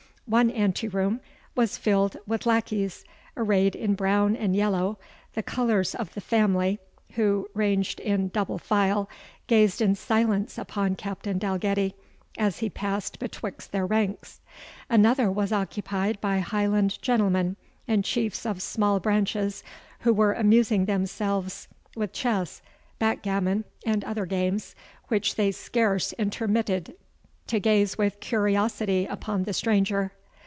[0.27, 1.19] One ante room
[1.55, 3.03] was filled with lacqueys,
[3.35, 4.97] arrayed in brown and yellow,
[5.33, 6.79] the colours of the family,
[7.15, 9.09] who, ranged in double file,
[9.47, 11.95] gazed in silence upon Captain Dalgetty
[12.37, 14.39] as he passed betwixt their ranks.
[14.89, 19.65] Another was occupied by Highland gentlemen and chiefs of small branches,
[20.01, 22.61] who were amusing themselves with chess,
[22.99, 24.75] backgammon, and other games,
[25.09, 26.95] which they scarce intermitted
[27.47, 30.13] to gaze with curiosity upon the stranger.